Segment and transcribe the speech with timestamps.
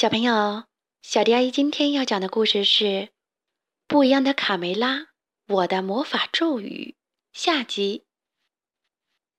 [0.00, 0.62] 小朋友，
[1.02, 2.84] 小迪阿姨今天要讲的故事是
[3.88, 5.08] 《不一样的卡梅拉：
[5.48, 6.94] 我的魔法咒语》
[7.36, 8.04] 下集。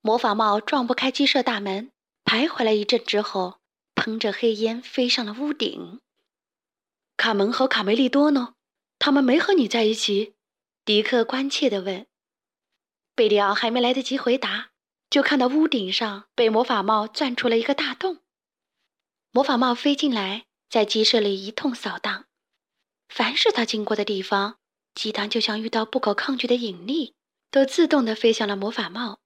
[0.02, 1.94] 魔法帽撞不开鸡舍大门，
[2.26, 3.62] 徘徊了一阵之后，
[3.96, 6.01] 喷着黑烟飞上了屋顶。
[7.15, 8.55] 卡门和卡梅利多呢？
[8.99, 10.33] 他们没和你在一起？
[10.83, 12.05] 迪克关切地问。
[13.15, 14.71] 贝里奥还没来得及回答，
[15.10, 18.17] 就看到屋顶上被魔法帽钻出了一个大洞。
[19.31, 20.48] 魔法帽飞进来。
[20.70, 22.26] 在鸡舍里一通扫荡，
[23.08, 24.59] 凡是他经过的地方，
[24.94, 27.16] 鸡蛋就像遇到不可抗拒的引力，
[27.50, 29.20] 都自动的飞向了魔法帽。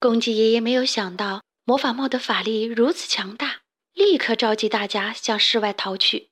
[0.00, 3.62] 公鸡爷爷没有想到魔法帽的法力如此强大，
[3.92, 6.30] 立刻召集大家向室外逃去。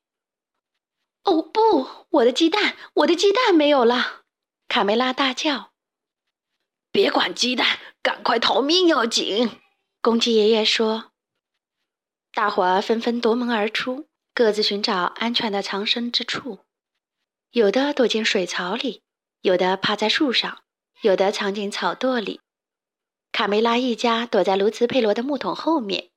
[1.25, 4.23] 哦不，我的鸡蛋，我的鸡蛋没有了！
[4.69, 5.73] 卡梅拉大叫。
[6.91, 9.61] 别管鸡蛋，赶快逃命要紧！
[10.01, 11.13] 公鸡爷爷说。
[12.37, 16.59] 大伙儿纷纷夺门而出，各自寻找安全的藏身之处。
[17.53, 19.03] 有的躲进水槽里，
[19.41, 20.63] 有的趴在树上，
[21.01, 22.43] 有的藏进草垛里。
[23.33, 26.11] 卡梅拉一家躲在卢茨佩罗的木桶后面。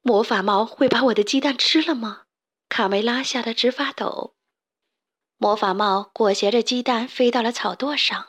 [0.00, 2.22] 魔法猫会把我的鸡蛋吃了吗？
[2.70, 4.36] 卡梅拉吓得直发抖。
[5.36, 8.28] 魔法帽裹挟着鸡蛋飞到了草垛上，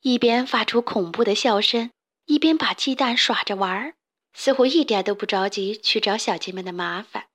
[0.00, 1.92] 一边发出恐怖的笑声，
[2.24, 3.94] 一边把鸡蛋耍着玩儿。
[4.34, 7.28] 似乎一点都不着急去找小鸡们的麻烦。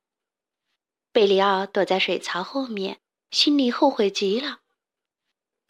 [1.12, 3.00] 贝里奥躲在水槽后面，
[3.32, 4.60] 心里后悔极了。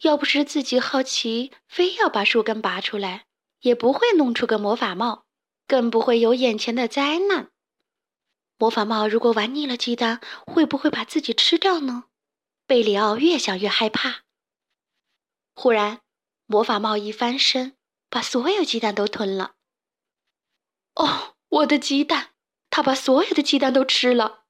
[0.02, 3.26] 要不是自己好奇，非要把树根拔出来，
[3.60, 5.24] 也不会弄出个魔法帽，
[5.66, 7.50] 更不会有眼前的灾难。
[8.58, 12.04] 魔法帽如果玩腻了鸡蛋，会不会把自己吃掉呢？
[12.66, 14.24] 贝里奥越想越害怕。
[15.54, 16.00] 忽然，
[16.46, 17.76] 魔法帽一翻身，
[18.08, 19.54] 把所有鸡蛋都吞了。
[20.94, 22.30] 哦，我的鸡蛋！
[22.68, 24.44] 他把所有的鸡蛋都吃了。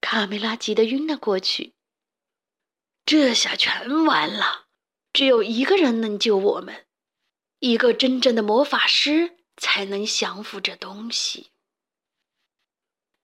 [0.00, 1.74] 卡梅拉急得晕了过去。
[3.06, 4.66] 这下全完了，
[5.12, 6.86] 只有一个人能救我们，
[7.60, 11.50] 一个真正的魔法师才能降服这东西。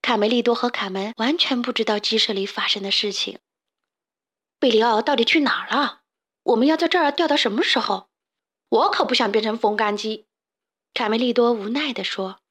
[0.01, 3.39] 卡梅利多和卡门完全不知道鸡舍里发生的事情。
[4.57, 6.01] 贝里奥到底去哪儿了？
[6.43, 8.09] 我们要在这儿吊到什么时候？
[8.69, 10.27] 我可不想变成风干鸡。
[10.93, 12.41] 卡梅利多无奈地说。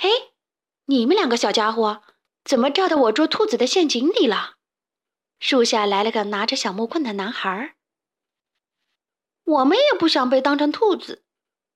[0.00, 0.32] 嘿，
[0.84, 2.04] 你们两个小家伙，
[2.44, 4.54] 怎么掉到我捉兔子的陷阱里了？
[5.40, 7.74] 树下来了个拿着小木棍的男孩。
[9.42, 11.24] 我们也不想被当成兔子，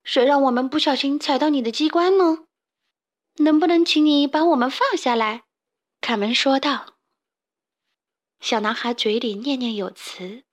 [0.05, 2.47] 谁让我们不小心踩到你的机关呢？
[3.38, 5.43] 能不能请你把我们放下来？
[6.00, 6.94] 卡门说道。
[8.38, 10.44] 小男孩嘴里念念有词：“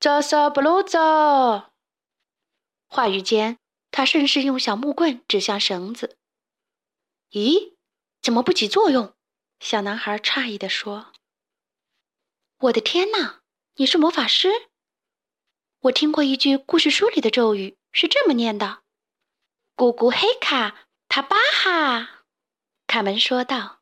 [0.00, 1.72] 扎萨布鲁扎。”
[2.88, 3.58] 话语间，
[3.90, 6.16] 他顺势用小木棍指向绳子。
[7.32, 7.76] 咦，
[8.20, 9.16] 怎么不起作用？
[9.58, 11.14] 小男孩诧异地说
[12.60, 13.40] ：“我的天哪，
[13.76, 14.50] 你是魔法师？
[15.80, 18.82] 我听过一句故事书里的咒语，是这么念的
[19.74, 22.24] ：‘咕咕黑卡塔巴哈’。”
[22.86, 23.80] 卡门说道。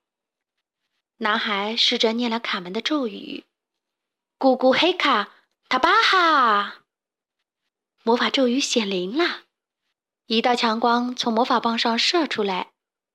[1.16, 3.44] 男孩试着念了卡门的咒语
[4.38, 5.34] ：“咕咕黑卡
[5.68, 6.84] 塔巴哈。”
[8.04, 9.42] 魔法咒语显灵了，
[10.26, 12.72] 一道强光从魔法棒上射出来。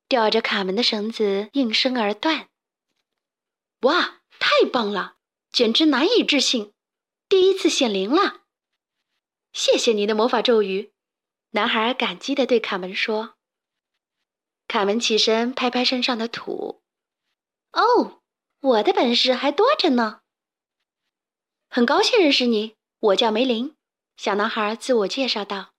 [0.07, 2.49] 吊着卡门的绳子应声而断。
[3.81, 5.17] 哇，太棒了，
[5.51, 6.73] 简直难以置信！
[7.27, 8.43] 第一次显灵了。
[9.51, 10.93] 谢谢你的魔法咒语，
[11.51, 13.35] 男孩感激地对卡门说。
[14.67, 16.83] 卡门起身拍拍身上的土。
[17.72, 18.22] 哦，
[18.59, 20.22] 我的本事还多着呢。
[21.69, 23.75] 很高兴认识你，我叫梅林。
[24.17, 25.73] 小男孩自我介绍道。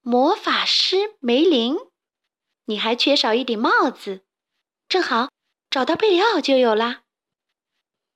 [0.00, 1.76] 魔法师梅林。
[2.66, 4.24] 你还缺少一顶帽子，
[4.88, 5.30] 正好
[5.70, 7.02] 找到贝里奥就有啦。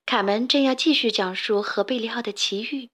[0.06, 2.90] 卡门正要继续讲述和贝里奥的奇遇，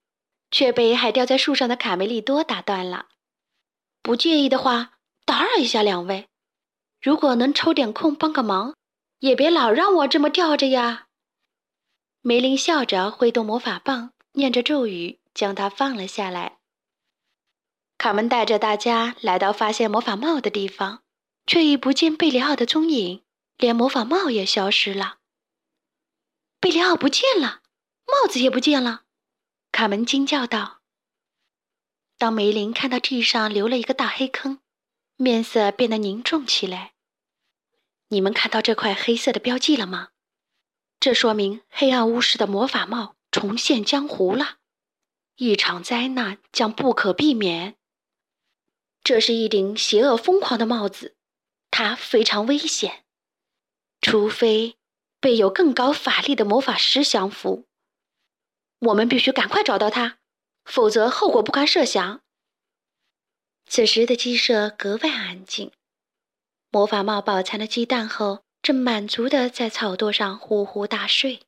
[0.51, 3.07] 却被还吊在树上的卡梅利多打断了。
[4.03, 6.27] 不介意的话，打扰一下两位，
[7.01, 8.75] 如果能抽点空帮个忙，
[9.19, 11.07] 也别老让我这么吊着呀。
[12.21, 16.59] 梅林笑着挥动魔法棒，念着咒语，将它放了下来。
[17.97, 21.01] 卡门带着大家来到发现魔法帽的地方。
[21.47, 23.23] 却已不见贝里奥的踪影，
[23.55, 25.19] 连魔法帽也消失了。
[26.59, 27.61] 贝里奥不见了，
[28.05, 29.03] 帽子也不见了。
[29.71, 30.81] 卡门惊叫道。
[32.17, 34.59] 当梅林看到地上留了一个大黑坑，
[35.15, 36.93] 面色变得凝重起来。
[38.09, 40.09] 你们看到这块黑色的标记了吗？
[40.99, 44.57] 这说明黑暗巫师的魔法帽重现江湖了，
[45.35, 47.77] 一场灾难将不可避免。
[49.03, 51.16] 这是一顶邪恶疯狂的帽子。
[51.79, 53.03] 它非常危险，
[54.01, 54.77] 除非
[55.19, 57.67] 被有更高法力的魔法师降服。
[58.79, 60.17] 我们必须赶快找到他，
[60.65, 62.21] 否则后果不堪设想。
[63.67, 65.71] 此时的鸡舍格外安静。
[66.71, 71.41] 魔法帽饱餐了鸡蛋后，正满足地在草垛上呼呼大睡。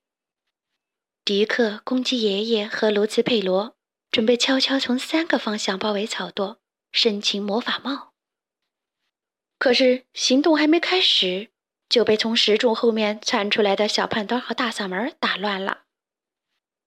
[1.25, 3.75] 迪克、公鸡爷爷和卢茨佩罗
[4.11, 6.57] 准备悄悄从三个方向包围草垛，
[6.91, 8.08] 生擒魔法帽。
[9.59, 11.50] 可是行动还没开始，
[11.89, 15.83] 就被从石柱后面窜出来的小胖墩和大嗓门打乱了。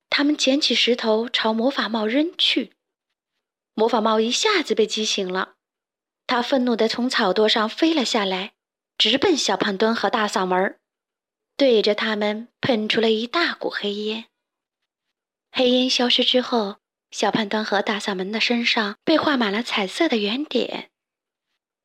[0.09, 2.73] 他们捡起石头朝魔法帽扔去，
[3.75, 5.55] 魔法帽一下子被激醒了。
[6.27, 8.53] 他愤怒地从草垛上飞了下来，
[8.97, 10.79] 直奔小胖墩和大嗓门，
[11.59, 14.27] 对着他们喷出了一大股黑烟。
[15.51, 16.77] 黑烟消失之后，
[17.11, 20.92] 小胖墩和大嗓门的身上被画满了彩色的圆点。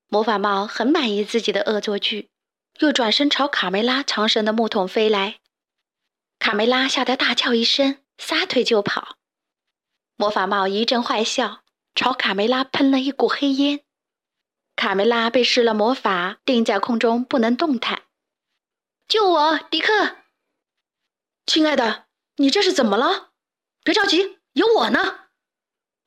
[0.07, 2.29] 魔法帽很满意自己的恶作剧，
[2.79, 5.39] 又转身朝卡梅拉藏身的木桶飞来。
[6.39, 9.17] 卡梅拉吓得大叫一声，撒腿就跑。
[10.15, 11.63] 魔法帽一阵坏笑，
[11.93, 13.81] 朝卡梅拉喷了一股黑烟。
[14.75, 18.03] 卡梅拉被施了魔法，定在空中不能动弹。
[19.07, 20.17] 救我，迪克！
[21.45, 22.05] 亲爱的，
[22.37, 23.31] 你这是怎么了？
[23.83, 25.25] 别着急，有我呢。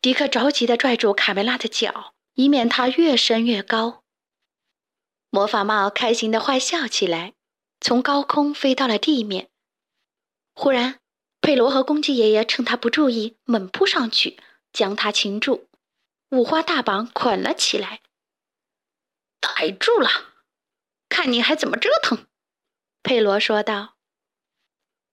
[0.00, 4.02] 迪克着急地拽住卡梅拉的脚，以免它越升越高。
[5.28, 7.34] 魔法帽开心地坏笑起来，
[7.82, 9.50] 从高空飞到了地面。
[10.54, 11.00] 忽然，
[11.42, 14.42] 佩罗和公鸡爷爷趁他不注意，猛扑上去，
[14.72, 15.68] 将他擒住，
[16.30, 18.00] 五花大绑捆了起来。
[19.40, 20.08] 逮住了，
[21.10, 22.26] 看你还怎么折腾！”
[23.04, 23.96] 佩罗说道。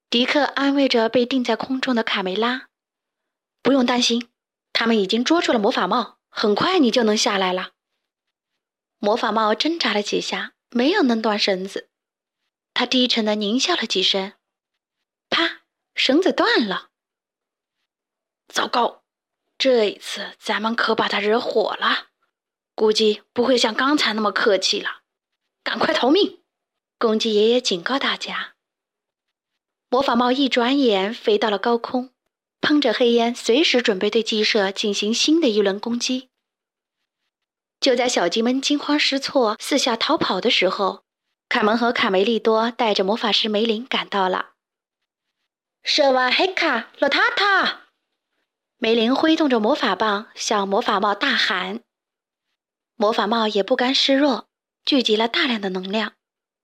[0.10, 2.70] 迪克安慰着被定在空中的卡梅拉
[3.62, 4.30] ：“不用担心，
[4.72, 7.72] 他们已经捉住了魔法帽，很快你就能下来了。”
[9.02, 11.90] 魔法帽挣扎了几下，没有弄断绳子。
[12.76, 14.34] 他低沉的狞笑了几声，
[15.30, 15.64] 啪，
[15.96, 16.92] 绳子断了。
[18.48, 19.04] 糟糕，
[19.58, 22.10] 这一次咱们可把他惹火了。
[22.76, 25.02] 估计不会像刚才那么客气了，
[25.64, 26.44] 赶快逃命！
[27.00, 28.54] 公鸡爷爷警告大家。
[29.90, 32.14] 魔法帽一转眼飞到了高空，
[32.62, 36.30] 喷着黑烟，随时准备对鸡舍进行新的一轮攻击。
[37.80, 41.04] 就在小鸡们惊慌失措、四下逃跑的时候，
[41.48, 44.54] 卡门和卡梅利多带着魔法师梅林赶到了。
[45.84, 47.84] 舍瓦黑卡洛塔塔！
[48.78, 51.82] 梅林挥动着魔法棒，向魔法帽大喊。
[52.96, 54.50] 魔法帽也不甘示弱，
[54.84, 56.14] 聚集了大量的能量，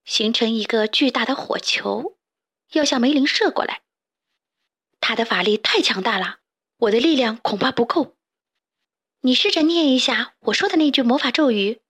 [0.04, 2.18] 形成一个巨大的火球，
[2.72, 3.84] 要向梅林射过来。
[5.06, 6.38] 他的法力太强大了，
[6.78, 8.16] 我的力量恐怕不够。
[9.20, 11.82] 你试着念一下我说的那句魔法咒语。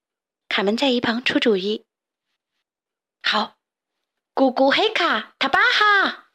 [0.49, 1.85] 卡门在一旁出主意。
[3.21, 3.57] 好，
[4.33, 6.31] 咕咕黑卡塔巴哈！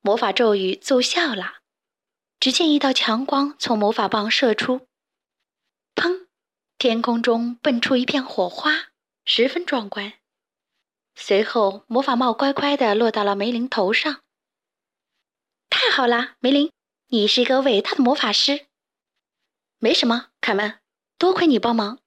[0.00, 1.56] 魔法咒语奏效了，
[2.38, 4.86] 只见一道强光从魔法棒射出，
[5.96, 6.28] 砰！
[6.78, 8.92] 天空中迸出一片火花，
[9.24, 10.12] 十分壮观。
[11.16, 14.20] 随后，魔法帽乖乖地落到了梅林头上。
[15.76, 16.70] 太好了，梅林，
[17.08, 18.68] 你是一个伟大的魔法师。
[19.78, 20.78] 没什么，凯门，
[21.18, 21.98] 多亏你帮忙。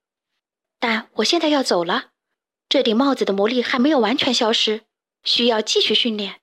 [0.79, 2.11] 但我现在要走了，
[2.69, 4.85] 这顶帽子的魔力还没有完全消失，
[5.21, 6.39] 需要继续训练。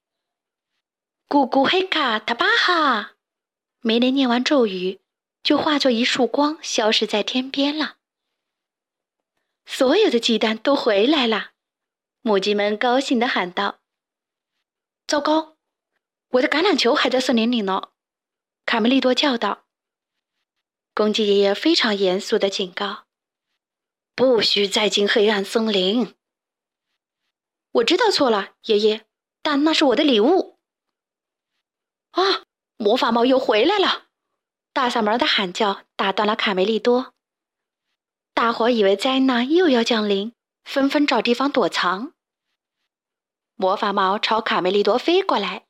[1.27, 3.15] 咕咕黑卡塔巴哈！
[3.81, 5.01] 梅林念完咒语，
[5.43, 7.97] 就化作一束光，消失在天边了。
[9.65, 11.53] 所有的鸡蛋都回来了，
[12.21, 13.79] 母鸡们高兴地喊道
[15.09, 15.54] ：“糟糕，
[16.31, 17.91] 我的橄榄球还在森林里呢！”
[18.67, 19.65] 卡梅利多叫道。
[20.95, 23.05] 公鸡爷爷非常严肃的警告
[24.15, 26.15] ：“不许再进黑暗森林！”
[27.73, 29.07] 我知道错了，爷爷，
[29.43, 30.59] 但那是我的礼物。
[32.13, 32.45] 啊！
[32.77, 34.07] 魔法帽又回来了！
[34.73, 37.15] 大嗓门的喊叫打断了卡梅利多。
[38.35, 40.33] 大伙以为灾难又要降临，
[40.65, 42.15] 纷纷找地方躲藏。
[43.55, 45.67] 魔法帽朝卡梅利多飞过来，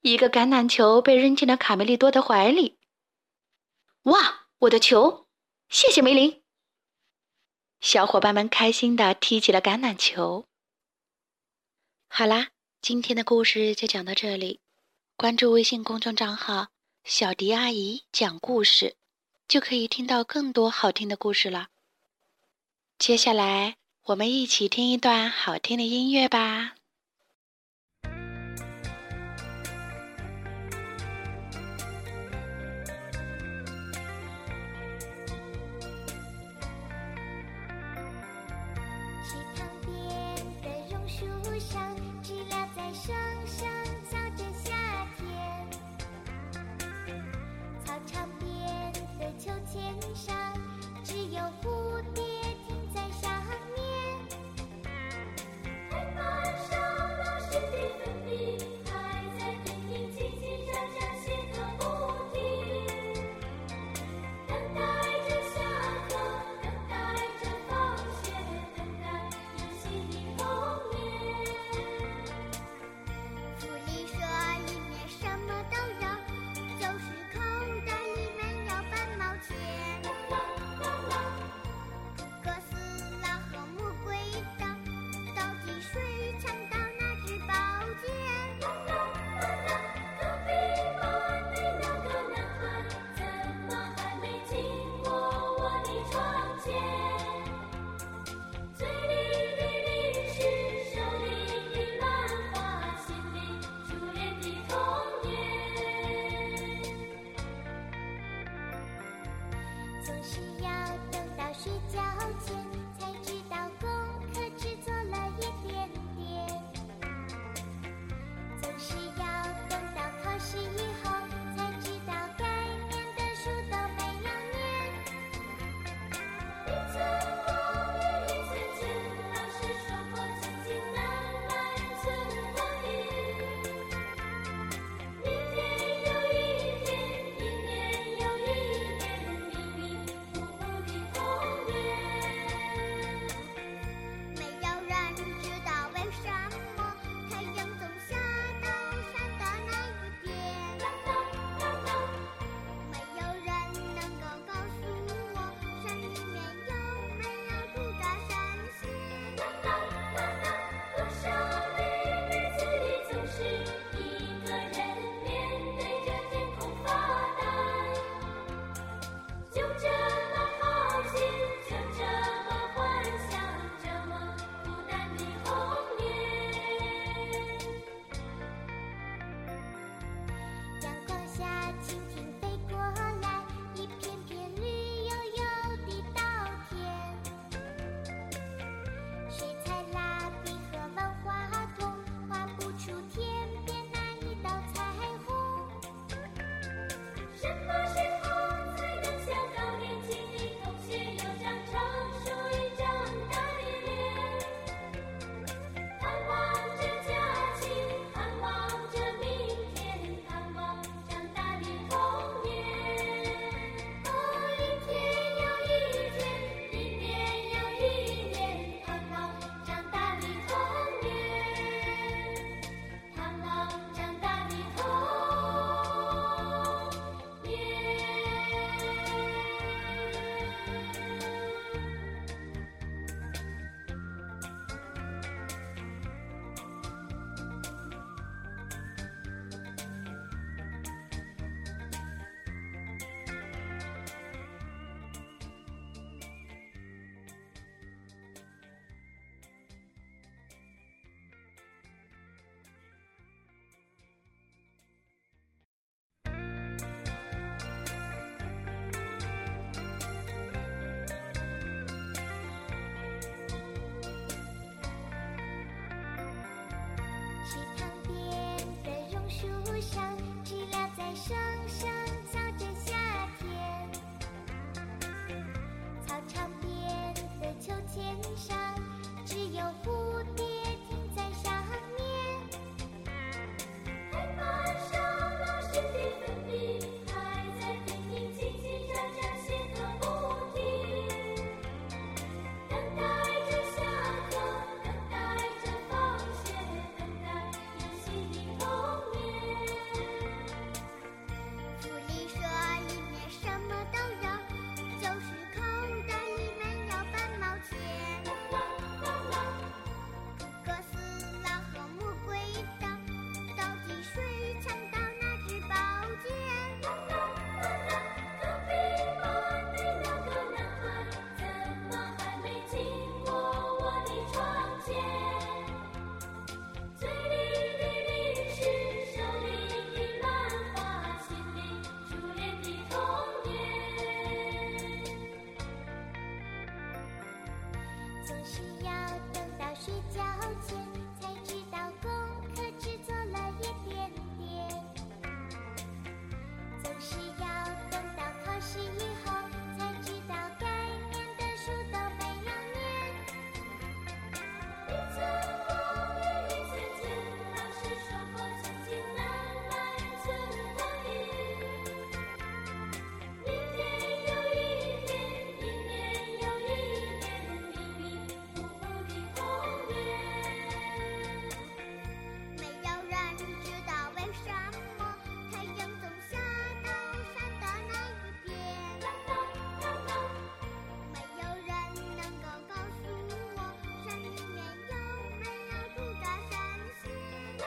[0.00, 2.78] 一个橄榄球被扔进了卡梅利多的怀里。
[4.02, 5.26] 哇，我的球！
[5.68, 6.42] 谢谢梅林。
[7.80, 10.46] 小伙伴们开心的踢起了橄榄球。
[12.08, 12.48] 好啦，
[12.80, 14.60] 今天的故事就讲到这里。
[15.16, 16.68] 关注微信公众账号
[17.04, 18.96] “小迪阿姨讲故事”。
[19.48, 21.68] 就可以听到更多好听的故事了。
[22.98, 26.74] 接下来，我们一起听一段好听的音乐吧。
[41.58, 41.82] 想，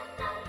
[0.01, 0.40] la la